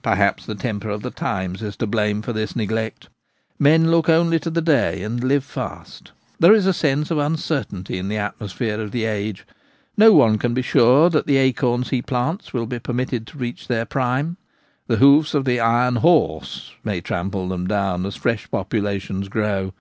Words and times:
Perhaps 0.00 0.46
the 0.46 0.54
temper 0.54 0.88
of 0.90 1.02
the 1.02 1.10
times 1.10 1.60
is 1.60 1.74
to 1.78 1.88
blame 1.88 2.22
for 2.22 2.32
this 2.32 2.54
neglect: 2.54 3.08
men 3.58 3.90
look 3.90 4.08
only 4.08 4.38
to 4.38 4.48
the 4.48 4.62
day 4.62 5.02
and 5.02 5.24
live 5.24 5.42
fast. 5.42 6.12
There 6.38 6.54
is 6.54 6.66
a 6.66 6.72
sense 6.72 7.10
of 7.10 7.18
uncertainty 7.18 7.98
in 7.98 8.06
the 8.06 8.16
atmosphere 8.16 8.80
of 8.80 8.92
the 8.92 9.06
age: 9.06 9.44
no 9.96 10.12
one 10.12 10.38
can 10.38 10.54
be 10.54 10.62
sure 10.62 11.10
that 11.10 11.26
the 11.26 11.36
acorns 11.36 11.90
he 11.90 12.00
plants 12.00 12.52
will 12.52 12.66
be 12.66 12.78
permitted 12.78 13.26
to 13.26 13.38
reach 13.38 13.66
their 13.66 13.84
prime, 13.84 14.36
the 14.86 14.98
hoofs 14.98 15.34
of 15.34 15.44
the' 15.46 15.58
iron 15.58 15.96
horse 15.96 16.70
* 16.76 16.84
may 16.84 17.00
trample 17.00 17.48
them 17.48 17.66
down 17.66 18.06
as 18.06 18.14
fresh 18.14 18.48
populations 18.52 19.26
grow. 19.26 19.72